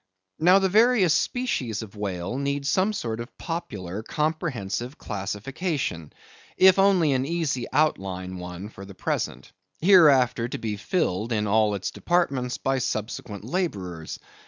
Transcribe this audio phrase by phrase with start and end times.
[0.39, 6.11] Now the various species of whales need some sort of popular comprehensive classification,
[6.57, 11.75] if only an easy outline one for the present, hereafter to be filled in all
[11.75, 14.17] its departments by subsequent laborers.